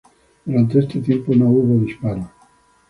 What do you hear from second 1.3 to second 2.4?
no hubo disparos.